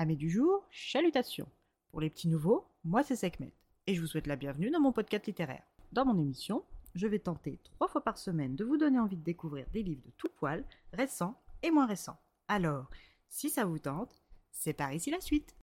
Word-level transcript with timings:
Amis 0.00 0.16
du 0.16 0.30
jour, 0.30 0.64
chalutations. 0.70 1.48
Pour 1.90 2.00
les 2.00 2.08
petits 2.08 2.28
nouveaux, 2.28 2.68
moi 2.84 3.02
c'est 3.02 3.16
Sekhmet 3.16 3.52
et 3.88 3.96
je 3.96 4.00
vous 4.00 4.06
souhaite 4.06 4.28
la 4.28 4.36
bienvenue 4.36 4.70
dans 4.70 4.78
mon 4.78 4.92
podcast 4.92 5.26
littéraire. 5.26 5.64
Dans 5.90 6.04
mon 6.04 6.16
émission, 6.16 6.62
je 6.94 7.08
vais 7.08 7.18
tenter 7.18 7.58
trois 7.64 7.88
fois 7.88 8.04
par 8.04 8.16
semaine 8.16 8.54
de 8.54 8.64
vous 8.64 8.76
donner 8.76 9.00
envie 9.00 9.16
de 9.16 9.24
découvrir 9.24 9.66
des 9.72 9.82
livres 9.82 10.04
de 10.06 10.12
tout 10.16 10.28
poil, 10.36 10.64
récents 10.92 11.34
et 11.64 11.72
moins 11.72 11.86
récents. 11.86 12.16
Alors, 12.46 12.88
si 13.28 13.50
ça 13.50 13.64
vous 13.64 13.80
tente, 13.80 14.22
c'est 14.52 14.72
par 14.72 14.92
ici 14.92 15.10
la 15.10 15.20
suite. 15.20 15.56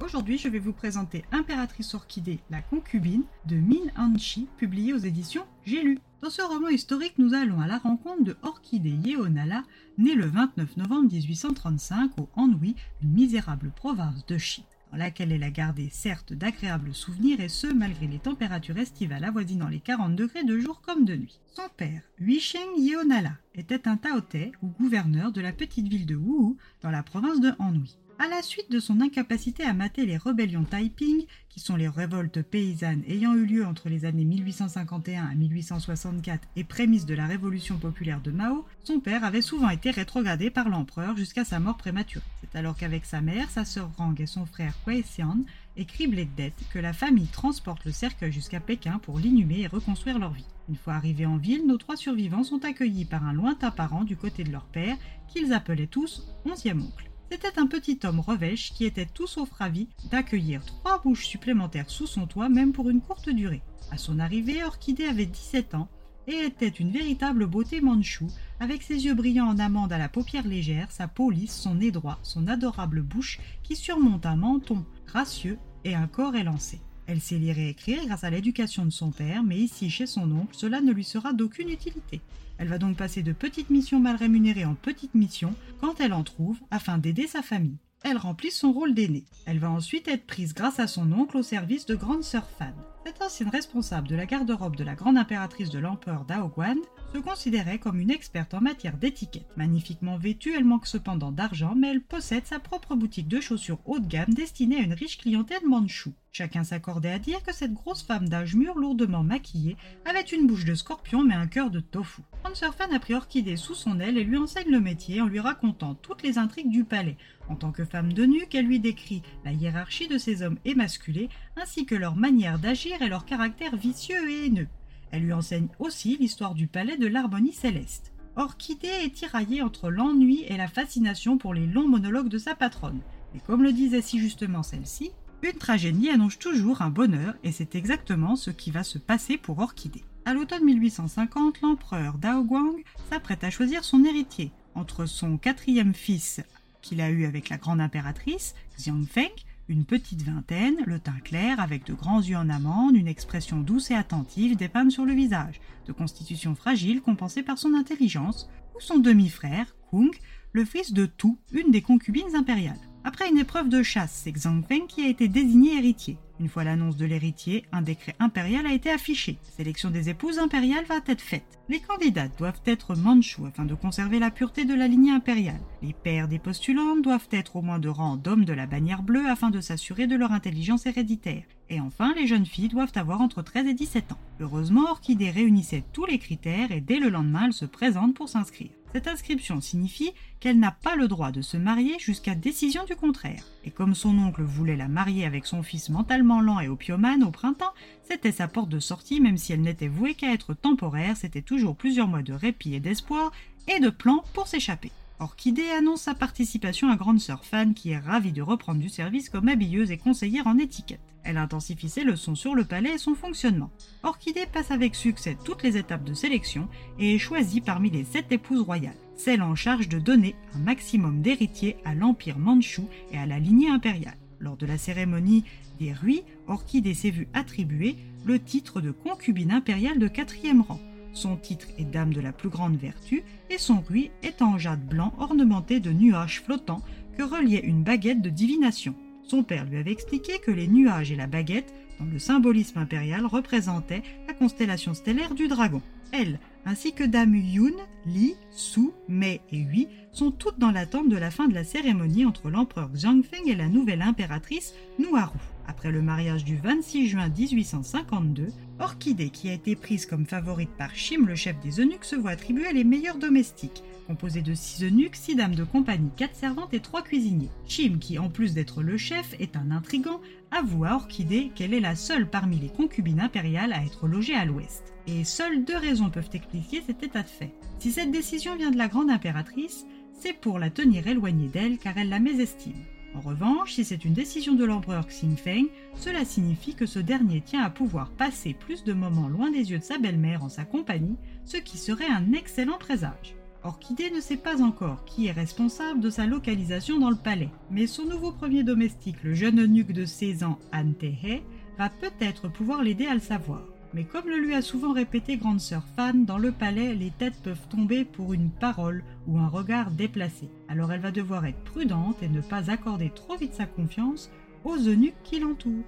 Aujourd'hui, 0.00 0.38
je 0.38 0.48
vais 0.48 0.60
vous 0.60 0.72
présenter 0.72 1.24
Impératrice 1.32 1.92
Orchidée, 1.94 2.38
la 2.50 2.62
concubine 2.62 3.24
de 3.46 3.56
Min 3.56 3.90
Anchi, 3.96 4.48
publié 4.58 4.92
aux 4.92 4.98
éditions 4.98 5.44
J'ai 5.64 5.82
lu. 5.82 5.98
Dans 6.26 6.30
ce 6.30 6.42
roman 6.42 6.70
historique, 6.70 7.18
nous 7.18 7.34
allons 7.34 7.60
à 7.60 7.68
la 7.68 7.78
rencontre 7.78 8.24
de 8.24 8.36
Orchidée 8.42 8.98
Yeonala, 9.04 9.62
née 9.96 10.16
le 10.16 10.26
29 10.26 10.76
novembre 10.76 11.12
1835 11.12 12.18
au 12.18 12.28
Anhui, 12.34 12.74
une 13.00 13.12
misérable 13.12 13.70
province 13.70 14.26
de 14.26 14.36
Shi, 14.36 14.64
dans 14.90 14.98
laquelle 14.98 15.30
elle 15.30 15.44
a 15.44 15.52
gardé 15.52 15.88
certes 15.88 16.32
d'agréables 16.32 16.96
souvenirs 16.96 17.38
et 17.38 17.48
ce 17.48 17.68
malgré 17.68 18.08
les 18.08 18.18
températures 18.18 18.76
estivales 18.76 19.22
avoisinant 19.22 19.68
les 19.68 19.78
40 19.78 20.16
degrés 20.16 20.42
de 20.42 20.58
jour 20.58 20.80
comme 20.80 21.04
de 21.04 21.14
nuit. 21.14 21.38
Son 21.54 21.68
père, 21.76 22.02
Huisheng 22.18 22.76
Yeonala, 22.76 23.34
était 23.54 23.86
un 23.86 23.96
Taotais 23.96 24.50
ou 24.62 24.66
gouverneur 24.66 25.30
de 25.30 25.40
la 25.40 25.52
petite 25.52 25.86
ville 25.86 26.06
de 26.06 26.16
Wuhu 26.16 26.56
dans 26.82 26.90
la 26.90 27.04
province 27.04 27.38
de 27.38 27.52
Anhui. 27.60 27.96
À 28.18 28.28
la 28.28 28.40
suite 28.40 28.70
de 28.70 28.80
son 28.80 29.02
incapacité 29.02 29.62
à 29.62 29.74
mater 29.74 30.06
les 30.06 30.16
rébellions 30.16 30.64
Taiping, 30.64 31.26
qui 31.50 31.60
sont 31.60 31.76
les 31.76 31.86
révoltes 31.86 32.40
paysannes 32.40 33.02
ayant 33.06 33.34
eu 33.34 33.44
lieu 33.44 33.66
entre 33.66 33.90
les 33.90 34.06
années 34.06 34.24
1851 34.24 35.26
à 35.26 35.34
1864 35.34 36.48
et 36.56 36.64
prémices 36.64 37.04
de 37.04 37.14
la 37.14 37.26
révolution 37.26 37.76
populaire 37.76 38.22
de 38.22 38.30
Mao, 38.30 38.64
son 38.84 39.00
père 39.00 39.22
avait 39.22 39.42
souvent 39.42 39.68
été 39.68 39.90
rétrogradé 39.90 40.48
par 40.48 40.70
l'empereur 40.70 41.14
jusqu'à 41.14 41.44
sa 41.44 41.60
mort 41.60 41.76
prématurée. 41.76 42.24
C'est 42.40 42.58
alors 42.58 42.74
qu'avec 42.74 43.04
sa 43.04 43.20
mère, 43.20 43.50
sa 43.50 43.66
sœur 43.66 43.90
Rang 43.98 44.14
et 44.18 44.24
son 44.24 44.46
frère 44.46 44.72
Kuei 44.82 45.02
Xian, 45.02 45.40
et 45.76 45.84
criblés 45.84 46.24
de 46.24 46.36
dettes, 46.36 46.64
que 46.72 46.78
la 46.78 46.94
famille 46.94 47.26
transporte 47.26 47.84
le 47.84 47.92
cercueil 47.92 48.32
jusqu'à 48.32 48.60
Pékin 48.60 48.98
pour 48.98 49.18
l'inhumer 49.18 49.60
et 49.60 49.66
reconstruire 49.66 50.18
leur 50.18 50.32
vie. 50.32 50.46
Une 50.70 50.76
fois 50.76 50.94
arrivés 50.94 51.26
en 51.26 51.36
ville, 51.36 51.66
nos 51.66 51.76
trois 51.76 51.98
survivants 51.98 52.44
sont 52.44 52.64
accueillis 52.64 53.04
par 53.04 53.26
un 53.26 53.34
lointain 53.34 53.70
parent 53.70 54.04
du 54.04 54.16
côté 54.16 54.42
de 54.42 54.52
leur 54.52 54.64
père, 54.64 54.96
qu'ils 55.28 55.52
appelaient 55.52 55.86
tous 55.86 56.26
onzième 56.46 56.80
oncle. 56.80 57.10
C'était 57.30 57.58
un 57.58 57.66
petit 57.66 57.98
homme 58.04 58.20
revêche 58.20 58.72
qui 58.72 58.84
était 58.84 59.06
tout 59.06 59.26
sauf 59.26 59.50
ravi 59.50 59.88
d'accueillir 60.10 60.64
trois 60.64 61.00
bouches 61.02 61.26
supplémentaires 61.26 61.90
sous 61.90 62.06
son 62.06 62.26
toit, 62.26 62.48
même 62.48 62.72
pour 62.72 62.88
une 62.88 63.00
courte 63.00 63.28
durée. 63.28 63.62
À 63.90 63.98
son 63.98 64.20
arrivée, 64.20 64.62
Orchidée 64.62 65.06
avait 65.06 65.26
17 65.26 65.74
ans 65.74 65.88
et 66.28 66.44
était 66.44 66.68
une 66.68 66.90
véritable 66.90 67.46
beauté 67.46 67.80
manchoue, 67.80 68.30
avec 68.60 68.82
ses 68.82 69.04
yeux 69.04 69.14
brillants 69.14 69.48
en 69.48 69.58
amande 69.58 69.92
à 69.92 69.98
la 69.98 70.08
paupière 70.08 70.46
légère, 70.46 70.90
sa 70.90 71.08
peau 71.08 71.30
lisse, 71.30 71.54
son 71.54 71.76
nez 71.76 71.90
droit, 71.90 72.18
son 72.22 72.46
adorable 72.46 73.02
bouche 73.02 73.40
qui 73.62 73.76
surmonte 73.76 74.26
un 74.26 74.36
menton 74.36 74.84
gracieux 75.06 75.58
et 75.84 75.94
un 75.94 76.06
corps 76.06 76.36
élancé. 76.36 76.80
Elle 77.06 77.20
sait 77.20 77.38
lire 77.38 77.58
et 77.58 77.68
écrire 77.68 78.04
grâce 78.06 78.24
à 78.24 78.30
l'éducation 78.30 78.84
de 78.84 78.90
son 78.90 79.10
père, 79.10 79.44
mais 79.44 79.58
ici, 79.58 79.90
chez 79.90 80.06
son 80.06 80.30
oncle, 80.32 80.56
cela 80.56 80.80
ne 80.80 80.92
lui 80.92 81.04
sera 81.04 81.32
d'aucune 81.32 81.68
utilité. 81.68 82.20
Elle 82.58 82.68
va 82.68 82.78
donc 82.78 82.96
passer 82.96 83.22
de 83.22 83.32
petites 83.32 83.70
missions 83.70 84.00
mal 84.00 84.16
rémunérées 84.16 84.64
en 84.64 84.74
petites 84.74 85.14
missions 85.14 85.54
quand 85.80 86.00
elle 86.00 86.12
en 86.12 86.24
trouve 86.24 86.58
afin 86.70 86.98
d'aider 86.98 87.26
sa 87.26 87.42
famille. 87.42 87.78
Elle 88.02 88.18
remplit 88.18 88.50
son 88.50 88.72
rôle 88.72 88.94
d'aînée. 88.94 89.24
Elle 89.46 89.58
va 89.58 89.70
ensuite 89.70 90.08
être 90.08 90.26
prise 90.26 90.54
grâce 90.54 90.78
à 90.78 90.86
son 90.86 91.10
oncle 91.12 91.36
au 91.36 91.42
service 91.42 91.86
de 91.86 91.94
grande 91.94 92.22
sœur 92.22 92.48
Fan. 92.58 92.74
Cette 93.04 93.22
ancienne 93.22 93.48
responsable 93.48 94.08
de 94.08 94.16
la 94.16 94.26
garde-robe 94.26 94.76
de 94.76 94.84
la 94.84 94.94
grande 94.94 95.16
impératrice 95.16 95.70
de 95.70 95.78
l'empereur 95.78 96.24
Daoguan 96.24 96.78
se 97.12 97.18
considérait 97.18 97.78
comme 97.78 98.00
une 98.00 98.10
experte 98.10 98.52
en 98.52 98.60
matière 98.60 98.96
d'étiquette. 98.96 99.46
Magnifiquement 99.56 100.18
vêtue, 100.18 100.54
elle 100.56 100.64
manque 100.64 100.86
cependant 100.86 101.30
d'argent, 101.30 101.74
mais 101.76 101.90
elle 101.90 102.02
possède 102.02 102.46
sa 102.46 102.58
propre 102.58 102.96
boutique 102.96 103.28
de 103.28 103.40
chaussures 103.40 103.78
haut 103.86 104.00
de 104.00 104.08
gamme 104.08 104.34
destinée 104.34 104.78
à 104.78 104.82
une 104.82 104.92
riche 104.92 105.18
clientèle 105.18 105.66
manchoue. 105.66 106.14
Chacun 106.32 106.64
s'accordait 106.64 107.12
à 107.12 107.18
dire 107.18 107.42
que 107.42 107.54
cette 107.54 107.72
grosse 107.72 108.02
femme 108.02 108.28
d'âge 108.28 108.56
mûr, 108.56 108.76
lourdement 108.76 109.22
maquillée, 109.22 109.76
avait 110.04 110.20
une 110.20 110.46
bouche 110.46 110.64
de 110.64 110.74
scorpion 110.74 111.24
mais 111.24 111.34
un 111.34 111.46
cœur 111.46 111.70
de 111.70 111.80
tofu. 111.80 112.22
Franz 112.56 112.74
Fan 112.74 112.94
a 112.94 112.98
pris 112.98 113.12
Orchidée 113.12 113.56
sous 113.56 113.74
son 113.74 114.00
aile 114.00 114.16
et 114.16 114.24
lui 114.24 114.38
enseigne 114.38 114.70
le 114.70 114.80
métier 114.80 115.20
en 115.20 115.26
lui 115.26 115.40
racontant 115.40 115.94
toutes 115.94 116.22
les 116.22 116.38
intrigues 116.38 116.70
du 116.70 116.84
palais. 116.84 117.18
En 117.50 117.54
tant 117.54 117.70
que 117.70 117.84
femme 117.84 118.14
de 118.14 118.24
nuque, 118.24 118.54
elle 118.54 118.64
lui 118.64 118.80
décrit 118.80 119.20
la 119.44 119.52
hiérarchie 119.52 120.08
de 120.08 120.16
ces 120.16 120.40
hommes 120.40 120.56
émasculés, 120.64 121.28
ainsi 121.58 121.84
que 121.84 121.94
leur 121.94 122.16
manière 122.16 122.58
d'agir 122.58 123.02
et 123.02 123.10
leur 123.10 123.26
caractère 123.26 123.76
vicieux 123.76 124.30
et 124.30 124.46
haineux. 124.46 124.68
Elle 125.10 125.24
lui 125.24 125.34
enseigne 125.34 125.68
aussi 125.78 126.16
l'histoire 126.16 126.54
du 126.54 126.66
palais 126.66 126.96
de 126.96 127.06
l'Harmonie 127.06 127.52
céleste. 127.52 128.14
Orchidée 128.36 129.04
est 129.04 129.14
tiraillée 129.14 129.60
entre 129.60 129.90
l'ennui 129.90 130.44
et 130.48 130.56
la 130.56 130.66
fascination 130.66 131.36
pour 131.36 131.52
les 131.52 131.66
longs 131.66 131.88
monologues 131.88 132.30
de 132.30 132.38
sa 132.38 132.54
patronne. 132.54 133.02
Mais 133.34 133.40
comme 133.40 133.64
le 133.64 133.72
disait 133.74 134.00
si 134.00 134.18
justement 134.18 134.62
celle-ci, 134.62 135.12
une 135.42 135.58
tragédie 135.58 136.10
annonce 136.10 136.38
toujours 136.38 136.82
un 136.82 136.90
bonheur 136.90 137.34
et 137.44 137.52
c'est 137.52 137.74
exactement 137.74 138.36
ce 138.36 138.50
qui 138.50 138.70
va 138.70 138.82
se 138.82 138.98
passer 138.98 139.36
pour 139.36 139.58
Orchidée. 139.58 140.04
À 140.24 140.34
l'automne 140.34 140.64
1850, 140.64 141.60
l'empereur 141.60 142.18
Dao 142.18 142.42
Guang 142.42 142.76
s'apprête 143.10 143.44
à 143.44 143.50
choisir 143.50 143.84
son 143.84 144.04
héritier 144.04 144.50
entre 144.74 145.06
son 145.06 145.38
quatrième 145.38 145.94
fils 145.94 146.40
qu'il 146.82 147.00
a 147.00 147.10
eu 147.10 147.24
avec 147.24 147.48
la 147.48 147.56
grande 147.58 147.80
impératrice, 147.80 148.54
Xiang 148.76 149.04
Feng, 149.04 149.30
une 149.68 149.84
petite 149.84 150.22
vingtaine, 150.22 150.76
le 150.86 151.00
teint 151.00 151.18
clair, 151.24 151.58
avec 151.58 151.84
de 151.84 151.94
grands 151.94 152.20
yeux 152.20 152.36
en 152.36 152.48
amande, 152.48 152.94
une 152.94 153.08
expression 153.08 153.58
douce 153.58 153.90
et 153.90 153.94
attentive 153.94 154.56
dépeinte 154.56 154.92
sur 154.92 155.04
le 155.04 155.12
visage, 155.12 155.60
de 155.86 155.92
constitution 155.92 156.54
fragile 156.54 157.02
compensée 157.02 157.42
par 157.42 157.58
son 157.58 157.74
intelligence, 157.74 158.48
ou 158.76 158.80
son 158.80 158.98
demi-frère, 158.98 159.74
Kung, 159.90 160.14
le 160.52 160.64
fils 160.64 160.92
de 160.92 161.06
Tu, 161.06 161.34
une 161.50 161.72
des 161.72 161.82
concubines 161.82 162.36
impériales. 162.36 162.78
Après 163.08 163.28
une 163.28 163.38
épreuve 163.38 163.68
de 163.68 163.84
chasse, 163.84 164.22
c'est 164.24 164.36
Zhang 164.36 164.64
Feng 164.68 164.88
qui 164.88 165.04
a 165.04 165.08
été 165.08 165.28
désigné 165.28 165.76
héritier. 165.78 166.18
Une 166.38 166.48
fois 166.48 166.64
l'annonce 166.64 166.96
de 166.96 167.06
l'héritier, 167.06 167.64
un 167.72 167.80
décret 167.80 168.14
impérial 168.18 168.66
a 168.66 168.72
été 168.72 168.90
affiché. 168.90 169.38
Sélection 169.56 169.90
des 169.90 170.10
épouses 170.10 170.38
impériales 170.38 170.84
va 170.84 170.96
être 171.06 171.22
faite. 171.22 171.58
Les 171.68 171.80
candidates 171.80 172.36
doivent 172.38 172.60
être 172.66 172.94
manchous 172.94 173.46
afin 173.46 173.64
de 173.64 173.74
conserver 173.74 174.18
la 174.18 174.30
pureté 174.30 174.64
de 174.64 174.74
la 174.74 174.86
lignée 174.86 175.12
impériale. 175.12 175.60
Les 175.82 175.94
pères 175.94 176.28
des 176.28 176.38
postulantes 176.38 177.02
doivent 177.02 177.28
être 177.30 177.56
au 177.56 177.62
moins 177.62 177.78
de 177.78 177.88
rang 177.88 178.16
d'hommes 178.16 178.44
de 178.44 178.52
la 178.52 178.66
bannière 178.66 179.02
bleue 179.02 179.28
afin 179.28 179.50
de 179.50 179.60
s'assurer 179.60 180.06
de 180.06 180.16
leur 180.16 180.32
intelligence 180.32 180.86
héréditaire. 180.86 181.44
Et 181.68 181.80
enfin, 181.80 182.12
les 182.14 182.26
jeunes 182.26 182.46
filles 182.46 182.68
doivent 182.68 182.92
avoir 182.94 183.20
entre 183.20 183.42
13 183.42 183.66
et 183.66 183.74
17 183.74 184.12
ans. 184.12 184.18
Heureusement, 184.38 184.90
Orchidée 184.90 185.30
réunissait 185.30 185.84
tous 185.92 186.04
les 186.04 186.18
critères 186.18 186.70
et 186.70 186.80
dès 186.80 186.98
le 186.98 187.08
lendemain, 187.08 187.46
elle 187.46 187.52
se 187.52 187.64
présente 187.64 188.14
pour 188.14 188.28
s'inscrire. 188.28 188.70
Cette 188.92 189.08
inscription 189.08 189.60
signifie 189.60 190.12
qu'elle 190.40 190.58
n'a 190.58 190.70
pas 190.70 190.96
le 190.96 191.06
droit 191.06 191.30
de 191.30 191.42
se 191.42 191.58
marier 191.58 191.98
jusqu'à 191.98 192.34
décision 192.34 192.84
du 192.84 192.96
contraire. 192.96 193.44
Et 193.64 193.70
comme 193.70 193.94
son 193.94 194.16
oncle 194.18 194.42
voulait 194.42 194.76
la 194.76 194.88
marier 194.88 195.26
avec 195.26 195.44
son 195.44 195.62
fils 195.62 195.90
mentalement 195.90 196.25
lent 196.26 196.60
et 196.60 196.68
opiomane 196.68 197.24
au 197.24 197.30
printemps, 197.30 197.72
c'était 198.02 198.32
sa 198.32 198.48
porte 198.48 198.68
de 198.68 198.80
sortie 198.80 199.20
même 199.20 199.38
si 199.38 199.52
elle 199.52 199.62
n'était 199.62 199.88
vouée 199.88 200.14
qu'à 200.14 200.32
être 200.32 200.54
temporaire, 200.54 201.16
c'était 201.16 201.42
toujours 201.42 201.76
plusieurs 201.76 202.08
mois 202.08 202.22
de 202.22 202.32
répit 202.32 202.74
et 202.74 202.80
d'espoir 202.80 203.32
et 203.68 203.80
de 203.80 203.90
plans 203.90 204.24
pour 204.34 204.46
s'échapper. 204.46 204.92
Orchidée 205.18 205.70
annonce 205.70 206.02
sa 206.02 206.14
participation 206.14 206.90
à 206.90 206.96
Grande 206.96 207.20
Sœur 207.20 207.44
Fan 207.44 207.72
qui 207.72 207.90
est 207.90 207.98
ravie 207.98 208.32
de 208.32 208.42
reprendre 208.42 208.80
du 208.80 208.90
service 208.90 209.30
comme 209.30 209.48
habilleuse 209.48 209.90
et 209.90 209.96
conseillère 209.96 210.46
en 210.46 210.58
étiquette. 210.58 211.00
Elle 211.24 211.38
intensifie 211.38 211.88
ses 211.88 212.04
leçons 212.04 212.34
sur 212.34 212.54
le 212.54 212.64
palais 212.64 212.94
et 212.94 212.98
son 212.98 213.14
fonctionnement. 213.14 213.70
Orchidée 214.02 214.46
passe 214.46 214.70
avec 214.70 214.94
succès 214.94 215.36
toutes 215.42 215.62
les 215.62 215.76
étapes 215.76 216.04
de 216.04 216.14
sélection 216.14 216.68
et 216.98 217.14
est 217.14 217.18
choisie 217.18 217.62
parmi 217.62 217.90
les 217.90 218.04
sept 218.04 218.30
épouses 218.30 218.60
royales, 218.60 218.94
celles 219.16 219.42
en 219.42 219.54
charge 219.54 219.88
de 219.88 219.98
donner 219.98 220.36
un 220.54 220.58
maximum 220.58 221.22
d'héritiers 221.22 221.78
à 221.84 221.94
l'empire 221.94 222.38
mandchou 222.38 222.88
et 223.10 223.18
à 223.18 223.26
la 223.26 223.38
lignée 223.38 223.70
impériale. 223.70 224.18
Lors 224.38 224.56
de 224.56 224.66
la 224.66 224.78
cérémonie 224.78 225.44
des 225.78 225.92
Ruis, 225.92 226.22
Orchidée 226.46 226.94
s'est 226.94 227.10
vue 227.10 227.28
attribuer 227.32 227.96
le 228.24 228.38
titre 228.38 228.80
de 228.80 228.90
concubine 228.90 229.52
impériale 229.52 229.98
de 229.98 230.08
quatrième 230.08 230.60
rang. 230.62 230.80
Son 231.12 231.36
titre 231.36 231.68
est 231.78 231.84
dame 231.84 232.12
de 232.12 232.20
la 232.20 232.32
plus 232.32 232.50
grande 232.50 232.76
vertu 232.76 233.22
et 233.48 233.56
son 233.56 233.80
rui 233.80 234.10
est 234.22 234.42
en 234.42 234.58
jade 234.58 234.86
blanc 234.86 235.14
ornementé 235.18 235.80
de 235.80 235.90
nuages 235.90 236.42
flottants 236.42 236.82
que 237.16 237.22
reliait 237.22 237.64
une 237.64 237.82
baguette 237.82 238.20
de 238.20 238.28
divination. 238.28 238.94
Son 239.22 239.42
père 239.42 239.64
lui 239.64 239.78
avait 239.78 239.92
expliqué 239.92 240.38
que 240.38 240.50
les 240.50 240.68
nuages 240.68 241.10
et 241.10 241.16
la 241.16 241.26
baguette, 241.26 241.72
dans 241.98 242.04
le 242.04 242.18
symbolisme 242.18 242.78
impérial, 242.78 243.24
représentaient 243.24 244.02
constellation 244.38 244.94
stellaire 244.94 245.34
du 245.34 245.48
dragon. 245.48 245.82
Elle, 246.12 246.38
ainsi 246.64 246.92
que 246.92 247.04
Dame 247.04 247.34
Yun, 247.34 247.72
Li, 248.06 248.34
Su, 248.50 248.90
Mei 249.08 249.40
et 249.50 249.58
Hui, 249.58 249.88
sont 250.12 250.30
toutes 250.30 250.58
dans 250.58 250.70
l'attente 250.70 251.08
de 251.08 251.16
la 251.16 251.30
fin 251.30 251.48
de 251.48 251.54
la 251.54 251.64
cérémonie 251.64 252.24
entre 252.24 252.50
l'empereur 252.50 252.90
Xiangfeng 252.92 253.46
et 253.46 253.54
la 253.54 253.68
nouvelle 253.68 254.02
impératrice 254.02 254.74
Nuaru. 254.98 255.38
Après 255.68 255.90
le 255.90 256.00
mariage 256.00 256.44
du 256.44 256.56
26 256.56 257.08
juin 257.08 257.28
1852, 257.28 258.48
Orchidée, 258.78 259.30
qui 259.30 259.48
a 259.48 259.54
été 259.54 259.74
prise 259.74 260.06
comme 260.06 260.26
favorite 260.26 260.70
par 260.78 260.94
Shim, 260.94 261.26
le 261.26 261.34
chef 261.34 261.58
des 261.60 261.80
eunuques, 261.80 262.04
se 262.04 262.14
voit 262.14 262.32
attribuer 262.32 262.72
les 262.72 262.84
meilleurs 262.84 263.16
domestiques, 263.16 263.82
composés 264.06 264.42
de 264.42 264.54
six 264.54 264.84
eunuques, 264.84 265.16
six 265.16 265.34
dames 265.34 265.54
de 265.54 265.64
compagnie, 265.64 266.10
quatre 266.16 266.36
servantes 266.36 266.74
et 266.74 266.80
trois 266.80 267.02
cuisiniers. 267.02 267.50
Shim, 267.66 267.98
qui 267.98 268.18
en 268.18 268.28
plus 268.28 268.54
d'être 268.54 268.82
le 268.82 268.96
chef, 268.96 269.34
est 269.40 269.56
un 269.56 269.70
intrigant, 269.70 270.20
avoue 270.50 270.84
à 270.84 270.94
Orchidée 270.94 271.50
qu'elle 271.54 271.74
est 271.74 271.80
la 271.80 271.96
seule 271.96 272.28
parmi 272.28 272.58
les 272.58 272.68
concubines 272.68 273.20
impériales 273.20 273.72
à 273.72 273.82
être 273.84 274.06
logée 274.06 274.34
à 274.34 274.44
l'ouest. 274.44 274.94
Et 275.08 275.24
seules 275.24 275.64
deux 275.64 275.76
raisons 275.76 276.10
peuvent 276.10 276.30
expliquer 276.32 276.82
cet 276.86 277.02
état 277.02 277.22
de 277.22 277.28
fait. 277.28 277.54
Si 277.78 277.92
cette 277.92 278.10
décision 278.10 278.56
vient 278.56 278.70
de 278.70 278.78
la 278.78 278.88
grande 278.88 279.10
impératrice, 279.10 279.86
c'est 280.12 280.34
pour 280.34 280.58
la 280.58 280.70
tenir 280.70 281.06
éloignée 281.06 281.48
d'elle 281.48 281.78
car 281.78 281.98
elle 281.98 282.08
la 282.08 282.20
mésestime. 282.20 282.84
En 283.14 283.20
revanche, 283.20 283.72
si 283.72 283.84
c'est 283.84 284.04
une 284.04 284.12
décision 284.12 284.54
de 284.54 284.64
l'empereur 284.64 285.06
Xingfeng, 285.06 285.68
cela 285.94 286.24
signifie 286.24 286.74
que 286.74 286.86
ce 286.86 286.98
dernier 286.98 287.40
tient 287.40 287.62
à 287.62 287.70
pouvoir 287.70 288.10
passer 288.10 288.52
plus 288.52 288.84
de 288.84 288.92
moments 288.92 289.28
loin 289.28 289.50
des 289.50 289.70
yeux 289.70 289.78
de 289.78 289.84
sa 289.84 289.98
belle-mère 289.98 290.44
en 290.44 290.48
sa 290.48 290.64
compagnie, 290.64 291.16
ce 291.44 291.56
qui 291.56 291.78
serait 291.78 292.10
un 292.10 292.32
excellent 292.32 292.78
présage. 292.78 293.36
Orchidée 293.64 294.10
ne 294.10 294.20
sait 294.20 294.36
pas 294.36 294.62
encore 294.62 295.04
qui 295.06 295.26
est 295.26 295.32
responsable 295.32 296.00
de 296.00 296.10
sa 296.10 296.26
localisation 296.26 296.98
dans 296.98 297.10
le 297.10 297.16
palais, 297.16 297.48
mais 297.70 297.86
son 297.86 298.04
nouveau 298.04 298.32
premier 298.32 298.62
domestique, 298.62 299.22
le 299.24 299.34
jeune 299.34 299.60
eunuque 299.60 299.92
de 299.92 300.04
16 300.04 300.44
ans, 300.44 300.58
Han 300.72 300.92
Tehe, 300.92 301.42
va 301.78 301.88
peut-être 301.88 302.48
pouvoir 302.48 302.82
l'aider 302.82 303.06
à 303.06 303.14
le 303.14 303.20
savoir. 303.20 303.62
Mais 303.94 304.04
comme 304.04 304.28
le 304.28 304.38
lui 304.38 304.54
a 304.54 304.62
souvent 304.62 304.92
répété 304.92 305.36
grande 305.36 305.60
sœur 305.60 305.82
Fan, 305.96 306.24
dans 306.24 306.38
le 306.38 306.52
palais, 306.52 306.94
les 306.94 307.10
têtes 307.10 307.40
peuvent 307.42 307.68
tomber 307.68 308.04
pour 308.04 308.34
une 308.34 308.50
parole 308.50 309.02
ou 309.26 309.38
un 309.38 309.48
regard 309.48 309.90
déplacé. 309.90 310.48
Alors 310.68 310.92
elle 310.92 311.00
va 311.00 311.10
devoir 311.10 311.46
être 311.46 311.62
prudente 311.64 312.22
et 312.22 312.28
ne 312.28 312.40
pas 312.40 312.70
accorder 312.70 313.10
trop 313.10 313.36
vite 313.36 313.54
sa 313.54 313.66
confiance 313.66 314.30
aux 314.64 314.76
eunuques 314.76 315.14
qui 315.24 315.38
l'entourent. 315.38 315.84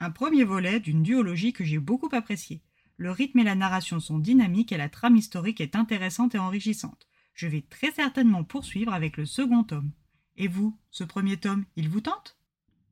Un 0.00 0.10
premier 0.10 0.44
volet 0.44 0.80
d'une 0.80 1.02
duologie 1.02 1.54
que 1.54 1.64
j'ai 1.64 1.78
beaucoup 1.78 2.10
appréciée. 2.12 2.60
Le 2.96 3.10
rythme 3.10 3.40
et 3.40 3.44
la 3.44 3.56
narration 3.56 3.98
sont 3.98 4.20
dynamiques 4.20 4.70
et 4.70 4.76
la 4.76 4.88
trame 4.88 5.16
historique 5.16 5.60
est 5.60 5.74
intéressante 5.74 6.34
et 6.36 6.38
enrichissante. 6.38 7.08
Je 7.34 7.48
vais 7.48 7.62
très 7.68 7.90
certainement 7.90 8.44
poursuivre 8.44 8.94
avec 8.94 9.16
le 9.16 9.26
second 9.26 9.64
tome. 9.64 9.90
Et 10.36 10.46
vous, 10.46 10.78
ce 10.90 11.02
premier 11.02 11.36
tome, 11.36 11.64
il 11.74 11.88
vous 11.88 12.00
tente? 12.00 12.38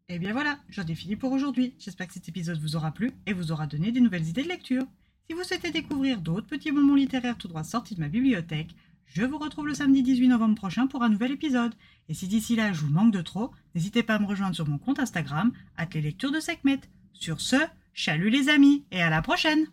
Eh 0.09 0.19
bien 0.19 0.33
voilà, 0.33 0.59
j'en 0.69 0.85
ai 0.87 0.97
fini 0.97 1.15
pour 1.15 1.31
aujourd'hui. 1.31 1.77
J'espère 1.79 2.09
que 2.09 2.15
cet 2.15 2.29
épisode 2.29 2.61
vous 2.61 2.75
aura 2.75 2.91
plu 2.91 3.13
et 3.27 3.33
vous 3.33 3.53
aura 3.53 3.69
donné 3.69 3.93
des 3.93 4.01
nouvelles 4.01 4.27
idées 4.27 4.43
de 4.43 4.49
lecture. 4.49 4.85
Si 5.29 5.37
vous 5.37 5.45
souhaitez 5.45 5.71
découvrir 5.71 6.21
d'autres 6.21 6.49
petits 6.49 6.73
moments 6.73 6.97
littéraires 6.97 7.39
tout 7.39 7.49
droit 7.49 7.63
sortis 7.63 7.95
de 7.95 8.01
ma 8.01 8.09
bibliothèque, 8.09 8.75
je 9.07 9.23
vous 9.23 9.39
retrouve 9.39 9.69
le 9.69 9.75
samedi 9.75 10.03
18 10.03 10.29
novembre 10.29 10.57
prochain 10.57 10.89
pour 10.89 11.05
un 11.05 11.09
nouvel 11.11 11.33
épisode. 11.33 11.75
Et 12.09 12.15
si 12.15 12.27
d'ici 12.27 12.57
là 12.57 12.73
je 12.73 12.81
vous 12.81 12.93
manque 12.93 13.13
de 13.13 13.23
trop, 13.23 13.53
n'hésitez 13.75 14.03
pas 14.03 14.17
à 14.17 14.19
me 14.19 14.27
rejoindre 14.27 14.57
sur 14.57 14.69
mon 14.69 14.79
compte 14.79 14.99
Instagram, 14.99 15.53
les 15.95 16.01
lectures 16.01 16.33
de 16.33 16.41
Sekhmet. 16.41 16.81
Sur 17.13 17.41
ce, 17.41 17.57
chalut 17.93 18.31
les 18.31 18.49
amis 18.49 18.85
et 18.91 19.01
à 19.01 19.11
la 19.11 19.23
prochaine 19.23 19.67